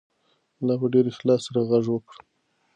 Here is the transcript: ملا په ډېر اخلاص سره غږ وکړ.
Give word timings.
ملا 0.59 0.75
په 0.81 0.87
ډېر 0.93 1.05
اخلاص 1.11 1.41
سره 1.47 1.59
غږ 1.69 1.85
وکړ. 1.91 2.15